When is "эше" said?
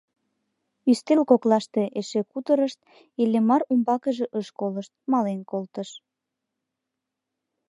1.99-2.21